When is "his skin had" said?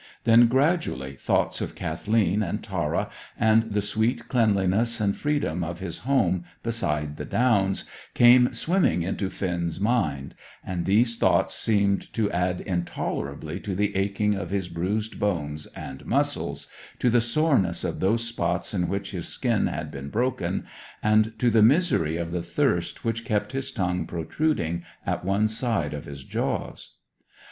19.11-19.91